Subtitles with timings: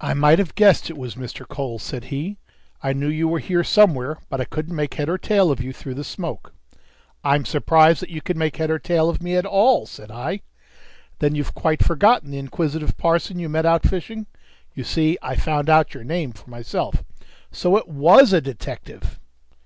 [0.00, 1.46] "I might have guessed it was Mr.
[1.46, 2.38] Cole," said he.
[2.82, 5.70] "I knew you were here somewhere, but I couldn't make head or tail of you
[5.70, 6.54] through the smoke."
[7.22, 10.40] "I'm surprised that you can make head or tail of me at all," said I.
[11.18, 14.26] "Then you've quite forgotten the inquisitive parson you met out fishing?
[14.74, 17.04] You see I found out your name for myself!"
[17.52, 19.20] "So it was a detective!"